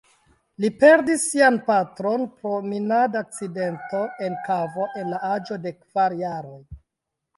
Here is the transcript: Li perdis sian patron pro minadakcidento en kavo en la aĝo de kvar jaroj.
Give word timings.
Li 0.63 0.69
perdis 0.83 1.25
sian 1.33 1.59
patron 1.67 2.25
pro 2.39 2.53
minadakcidento 2.69 4.01
en 4.29 4.41
kavo 4.49 4.89
en 5.03 5.13
la 5.15 5.21
aĝo 5.33 5.63
de 5.67 5.75
kvar 5.85 6.17
jaroj. 6.27 6.61